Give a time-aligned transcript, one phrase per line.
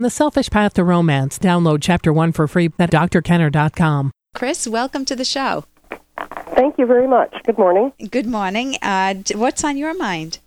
[0.00, 1.40] The Selfish Path to Romance.
[1.40, 4.12] Download Chapter 1 for free at drkenner.com.
[4.32, 5.64] Chris, welcome to the show.
[6.54, 7.34] Thank you very much.
[7.44, 7.92] Good morning.
[8.08, 8.76] Good morning.
[8.80, 10.38] Uh, what's on your mind?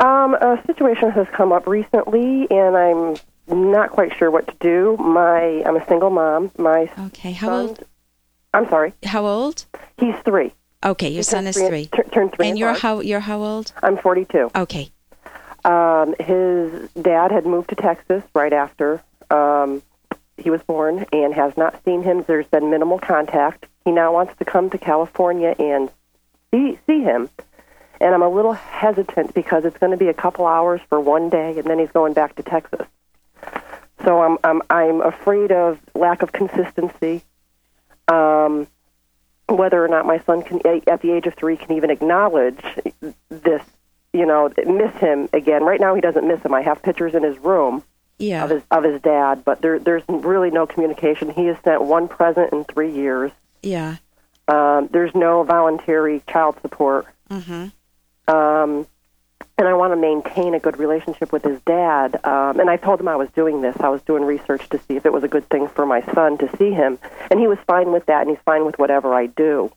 [0.00, 3.16] Um, a situation has come up recently, and I'm
[3.70, 4.96] not quite sure what to do.
[4.96, 6.50] My I'm a single mom.
[6.58, 7.84] My Okay, how son, old?
[8.52, 8.94] I'm sorry.
[9.04, 9.64] How old?
[9.98, 10.52] He's three.
[10.84, 11.86] Okay, your He son is three.
[11.86, 12.46] Tur- turned three.
[12.48, 12.80] And in you're March.
[12.80, 13.72] how you're how old?
[13.80, 14.50] I'm 42.
[14.56, 14.90] Okay.
[15.64, 19.82] Um, his dad had moved to Texas right after um,
[20.36, 22.24] he was born, and has not seen him.
[22.26, 23.66] There's been minimal contact.
[23.84, 25.90] He now wants to come to California and
[26.50, 27.30] see see him.
[28.00, 31.30] And I'm a little hesitant because it's going to be a couple hours for one
[31.30, 32.86] day, and then he's going back to Texas.
[34.04, 37.22] So I'm I'm I'm afraid of lack of consistency.
[38.08, 38.66] Um,
[39.48, 42.62] whether or not my son can, at the age of three, can even acknowledge
[43.28, 43.62] this,
[44.12, 45.64] you know, miss him again.
[45.64, 46.52] Right now, he doesn't miss him.
[46.54, 47.82] I have pictures in his room
[48.18, 48.44] Yeah.
[48.44, 51.30] of his of his dad, but there there's really no communication.
[51.30, 53.32] He has sent one present in three years.
[53.62, 53.96] Yeah.
[54.48, 57.06] Um, there's no voluntary child support.
[57.30, 57.72] Mhm.
[58.28, 58.86] Um,
[59.58, 62.18] and I want to maintain a good relationship with his dad.
[62.24, 63.76] Um, and I told him I was doing this.
[63.80, 66.36] I was doing research to see if it was a good thing for my son
[66.38, 66.98] to see him,
[67.30, 69.70] and he was fine with that, and he's fine with whatever I do.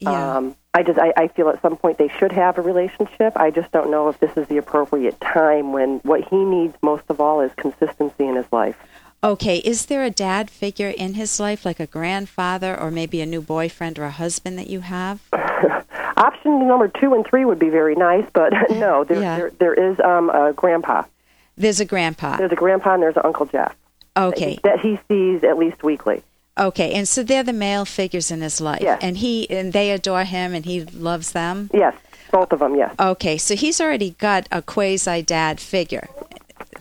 [0.00, 0.36] Yeah.
[0.36, 3.32] Um, I just I, I feel at some point they should have a relationship.
[3.36, 7.04] I just don't know if this is the appropriate time when what he needs most
[7.08, 8.76] of all is consistency in his life.
[9.22, 13.26] okay, is there a dad figure in his life like a grandfather or maybe a
[13.26, 15.20] new boyfriend or a husband that you have?
[16.16, 19.36] Option number two and three would be very nice, but no, there, Yeah.
[19.36, 21.04] there there is um, a grandpa.
[21.56, 22.36] There's a grandpa.
[22.36, 23.74] There's a grandpa and there's an Uncle Jeff
[24.16, 24.58] Okay.
[24.64, 26.22] that he sees at least weekly.
[26.56, 28.80] Okay, and so they're the male figures in his life.
[28.80, 29.00] Yes.
[29.02, 31.68] And he and they adore him and he loves them.
[31.74, 31.96] Yes,
[32.30, 32.76] both of them.
[32.76, 32.94] Yes.
[32.98, 36.08] Okay, so he's already got a quasi dad figure.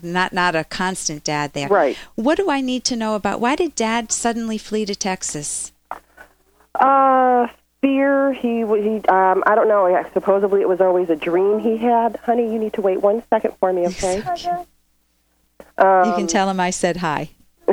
[0.03, 1.69] Not not a constant dad there.
[1.69, 1.97] Right.
[2.15, 5.71] What do I need to know about why did dad suddenly flee to Texas?
[6.75, 7.47] Uh,
[7.81, 8.33] fear.
[8.33, 9.01] He he.
[9.07, 10.05] Um, I don't know.
[10.13, 12.17] Supposedly it was always a dream he had.
[12.17, 14.21] Honey, you need to wait one second for me, okay?
[15.77, 17.31] Um, you can tell him I said hi.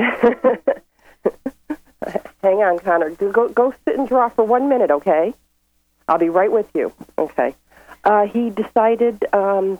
[2.43, 3.11] Hang on, Connor.
[3.11, 5.35] Go, go go sit and draw for one minute, okay?
[6.09, 6.93] I'll be right with you.
[7.19, 7.55] Okay.
[8.03, 9.79] Uh, he decided um,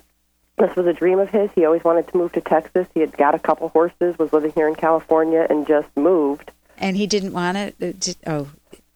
[0.57, 1.49] this was a dream of his.
[1.55, 2.87] He always wanted to move to Texas.
[2.93, 6.51] He had got a couple horses, was living here in California, and just moved.
[6.77, 7.75] And he didn't want it.
[7.81, 8.47] uh, did- Oh,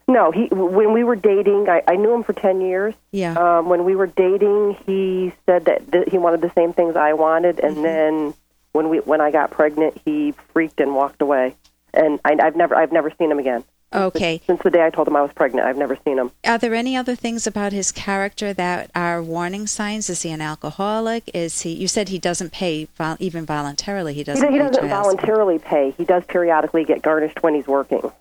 [0.08, 2.94] No, he when we were dating, I, I knew him for ten years.
[3.12, 3.34] yeah.
[3.34, 7.14] Um, when we were dating, he said that th- he wanted the same things I
[7.14, 8.34] wanted, and then
[8.74, 11.56] when we when I got pregnant, he freaked and walked away.
[11.96, 13.64] And I, I've never I've never seen him again.
[13.94, 14.42] Okay.
[14.46, 16.32] Since the day I told him I was pregnant, I've never seen him.
[16.44, 20.10] Are there any other things about his character that are warning signs?
[20.10, 21.30] Is he an alcoholic?
[21.34, 21.72] Is he?
[21.72, 24.14] You said he doesn't pay vol- even voluntarily.
[24.14, 24.46] He He, doesn't.
[24.48, 25.92] do- he pay doesn't voluntarily pay.
[25.92, 28.14] He does periodically get garnished when he's working, support.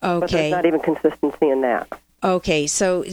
[0.00, 0.50] but there's Okay.
[0.50, 1.88] not even consistency in that.
[2.24, 2.66] Okay.
[2.68, 3.04] So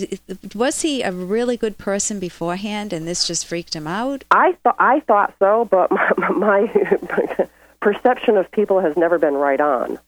[0.56, 4.24] was he a really good person beforehand, and this just freaked him out?
[4.32, 7.48] I thought I thought so, but my, my
[7.82, 10.00] perception of people has never been right on.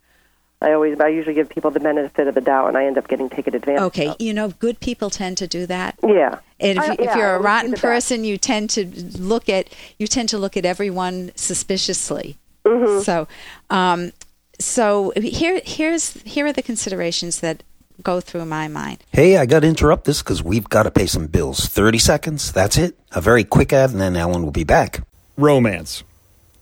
[0.64, 3.08] I always I usually give people the benefit of the doubt, and I end up
[3.08, 3.82] getting taken advantage.
[3.82, 4.08] Okay.
[4.10, 4.18] of.
[4.20, 5.98] You know, good people tend to do that.
[6.06, 6.38] Yeah.
[6.60, 7.82] And if, I- if yeah, you're I a would rotten see the best.
[7.82, 8.86] person, you tend to
[9.18, 12.38] look at you tend to look at everyone suspiciously.
[12.64, 13.02] Mm-hmm.
[13.02, 13.28] So,
[13.72, 14.12] um,
[14.60, 17.64] so here here's here are the considerations that
[18.04, 19.00] go through my mind.
[19.12, 21.66] Hey, I got to interrupt this because we've got to pay some bills.
[21.66, 23.00] 30 seconds, that's it.
[23.14, 25.04] A very quick ad, and then Ellen will be back.
[25.38, 26.04] Romance.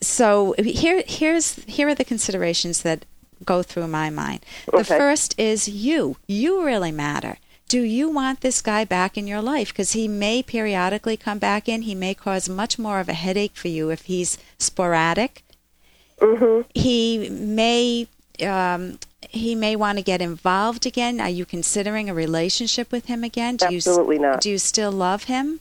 [0.00, 3.04] So here here's here are the considerations that
[3.44, 4.44] go through my mind.
[4.66, 4.98] The Okay.
[4.98, 6.16] first is you.
[6.26, 7.38] You really matter.
[7.68, 9.68] Do you want this guy back in your life?
[9.68, 11.82] Because he may periodically come back in.
[11.82, 15.42] He may cause much more of a headache for you if he's sporadic.
[16.74, 18.06] He may
[18.42, 18.98] um,
[19.30, 21.20] he may want to get involved again.
[21.20, 23.56] Are you considering a relationship with him again?
[23.56, 24.40] Do Absolutely you, not.
[24.40, 25.60] Do you still love him?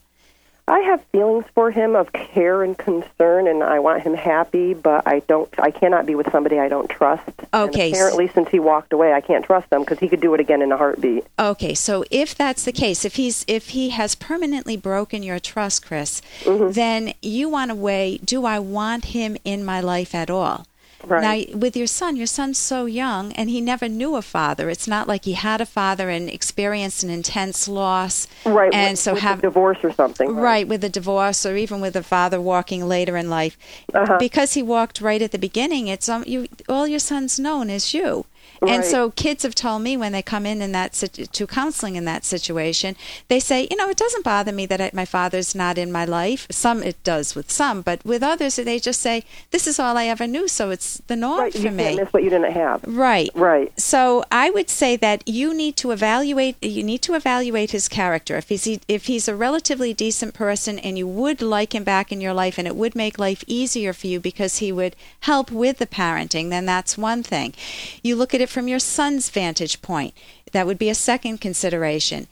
[0.68, 4.74] I have feelings for him of care and concern, and I want him happy.
[4.74, 5.50] But I don't.
[5.60, 7.28] I cannot be with somebody I don't trust.
[7.52, 10.22] And Okay, s- apparently, since he walked away, I can't trust him because he could
[10.22, 11.26] do it again in a heartbeat.
[11.38, 15.86] Okay, so if that's the case, if he's if he has permanently broken your trust,
[15.86, 16.72] Chris, Mm-hmm.
[16.72, 20.66] then you want to weigh: Do I want him in my life at all?
[21.06, 21.50] Right.
[21.50, 24.70] Now, with your son, your son's so young and he never knew a father.
[24.70, 28.28] It's not like he had a father and experienced an intense loss.
[28.46, 28.74] Right.
[28.74, 30.36] And with, so with have a divorce or something.
[30.36, 30.68] Right.
[30.68, 33.58] with a divorce or even with a father walking later in life.
[33.94, 34.18] Uh-huh.
[34.18, 37.94] Because he walked right at the beginning, it's um, you all your son's known is
[37.94, 38.26] you.
[38.70, 42.06] And so kids have told me when they come in in that to counseling in
[42.06, 42.96] that situation,
[43.28, 46.06] they say, you know, it doesn't bother me that I, my father's not in my
[46.06, 46.48] life.
[46.52, 50.06] Some it does with some, but with others they just say, this is all I
[50.06, 51.54] ever knew, so it's the norm Right.
[51.54, 51.84] for You me.
[51.84, 52.82] can't miss what you didn't have.
[52.86, 53.30] Right.
[53.36, 53.72] Right.
[53.80, 58.38] So I would say that you need to evaluate you need to evaluate his character.
[58.38, 62.22] If he's if he's a relatively decent person and you would like him back in
[62.22, 65.78] your life and it would make life easier for you because he would help with
[65.80, 67.54] the parenting, then that's one thing.
[68.02, 70.14] You look at it from your son's vantage point.
[70.54, 72.28] That would be a second consideration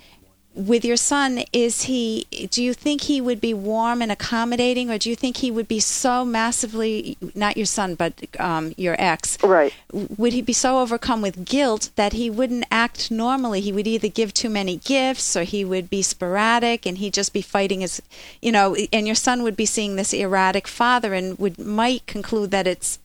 [0.54, 4.98] with your son is he do you think he would be warm and accommodating or
[4.98, 9.38] do you think he would be so massively not your son but um, your ex
[9.42, 9.74] Right.
[9.94, 14.10] would he be so overcome with guilt that he wouldn't act normally he would either
[14.10, 18.02] give too many gifts or he would be sporadic and he'd just be fighting his
[18.42, 22.52] you know and your son would be seeing this erratic father and would might conclude
[22.52, 23.00] that it's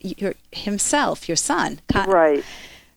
[0.00, 2.44] your, himself your son Right.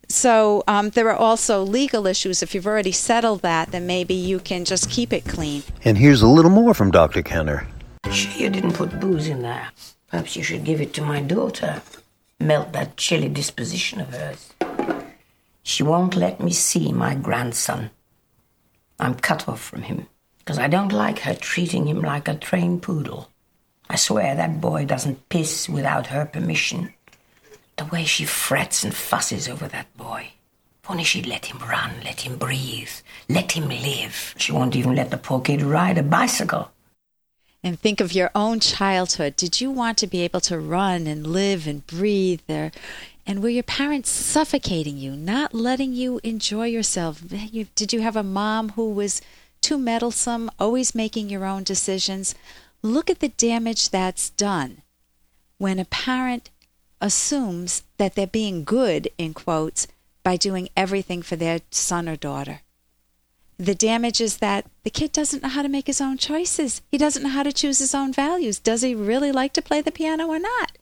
[0.07, 2.43] so um, there are also legal issues.
[2.43, 5.63] If you've already settled that, then maybe you can just keep it clean.
[5.85, 7.21] And here's a little more from Dr.
[7.23, 7.65] Kenner.
[8.11, 9.69] Sure you didn't put booze in there.
[10.09, 11.81] Perhaps you should give it to my daughter.
[12.39, 14.53] Melt that chilly disposition of hers.
[15.63, 17.91] She won't let me see my grandson.
[18.99, 20.07] I'm cut off from him
[20.39, 23.29] because I don't like her treating him like a trained poodle.
[23.91, 26.93] I swear that boy doesn't piss without her permission.
[27.75, 30.31] The way she frets and fusses over that boy.
[30.81, 32.95] If only she'd let him run, let him breathe,
[33.27, 34.33] let him live.
[34.37, 36.71] She won't even let the poor kid ride a bicycle.
[37.61, 39.35] And think of your own childhood.
[39.35, 42.71] Did you want to be able to run and live and breathe there?
[43.27, 47.21] And were your parents suffocating you, not letting you enjoy yourself?
[47.75, 49.21] Did you have a mom who was
[49.59, 52.35] too meddlesome, always making your own decisions?
[52.83, 54.81] Look at the damage that's done
[55.57, 56.49] when a parent
[56.99, 59.87] assumes that they're being good, in quotes,
[60.23, 62.61] by doing everything for their son or daughter.
[63.57, 66.81] The damage is that the kid doesn't know how to make his own choices.
[66.89, 68.57] He doesn't know how to choose his own values.
[68.57, 70.77] Does he really like to play the piano or not?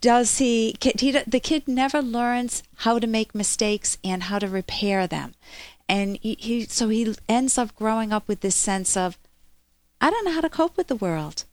[0.00, 5.06] Does he, he the kid never learns how to make mistakes and how to repair
[5.06, 5.34] them.
[5.90, 9.18] And he, he so he ends up growing up with this sense of
[10.00, 11.44] I don't know how to cope with the world.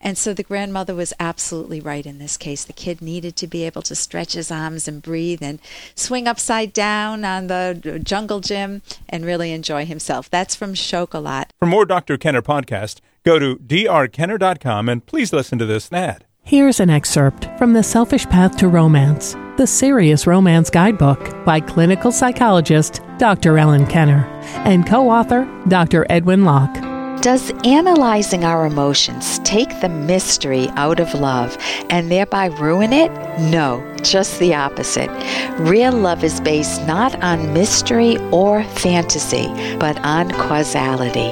[0.00, 2.64] And so the grandmother was absolutely right in this case.
[2.64, 5.58] The kid needed to be able to stretch his arms and breathe and
[5.94, 10.28] swing upside down on the jungle gym and really enjoy himself.
[10.28, 11.52] That's from Chocolat.
[11.58, 12.18] For more Dr.
[12.18, 16.26] Kenner podcast, go to drkenner.com and please listen to this ad.
[16.42, 22.12] Here's an excerpt from The Selfish Path to Romance, the Serious Romance Guidebook by clinical
[22.12, 23.58] psychologist Dr.
[23.58, 24.24] Ellen Kenner
[24.64, 26.06] and co author Dr.
[26.08, 26.85] Edwin Locke.
[27.26, 31.58] Does analyzing our emotions take the mystery out of love
[31.90, 33.10] and thereby ruin it?
[33.40, 35.10] No, just the opposite.
[35.58, 39.46] Real love is based not on mystery or fantasy,
[39.78, 41.30] but on causality.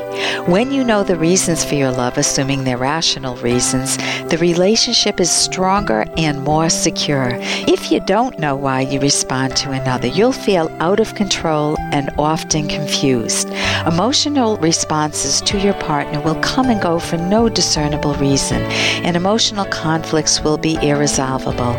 [0.51, 3.97] When you know the reasons for your love, assuming they're rational reasons,
[4.29, 7.31] the relationship is stronger and more secure.
[7.67, 12.11] If you don't know why you respond to another, you'll feel out of control and
[12.19, 13.49] often confused.
[13.87, 18.63] Emotional responses to your partner will come and go for no discernible reason,
[19.05, 21.75] and emotional conflicts will be irresolvable.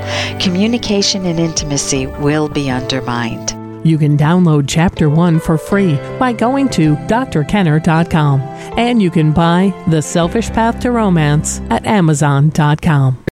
[0.86, 3.56] Communication and intimacy will be undermined.
[3.84, 8.42] You can download Chapter 1 for free by going to drkenner.com.
[8.78, 13.18] And you can buy The Selfish Path to Romance at amazon.com.